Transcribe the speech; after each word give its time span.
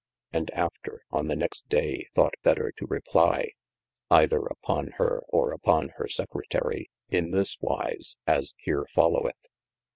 And 0.33 0.49
after 0.55 1.03
on 1.11 1.27
the 1.27 1.35
next 1.35 1.69
day 1.69 2.07
thought 2.15 2.33
better 2.41 2.71
to 2.75 2.87
replie, 2.87 3.51
either 4.09 4.43
upon 4.47 4.93
hirt 4.97 5.23
or 5.29 5.55
upgonjiir 5.55 6.09
Secre 6.11 6.41
tary 6.49 6.89
in 7.09 7.31
thisTvise 7.31 8.15
as 8.25 8.55
here 8.57 8.87
followeth. 8.91 9.45